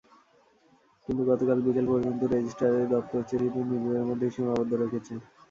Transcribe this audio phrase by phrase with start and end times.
[1.07, 5.13] কিন্তু গতকাল বিকেল পর্যন্ত রেজিস্ট্রারের দপ্তর চিঠিটি নিজেদের মধ্যেই সীমাবদ্ধ রেখেছে।